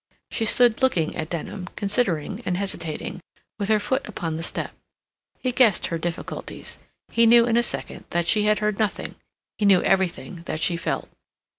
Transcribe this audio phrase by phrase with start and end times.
[0.31, 3.21] She stood looking at Denham, considering and hesitating,
[3.59, 4.71] with her foot upon the step.
[5.37, 6.79] He guessed her difficulties;
[7.11, 9.13] he knew in a second that she had heard nothing;
[9.59, 11.07] he knew everything that she felt.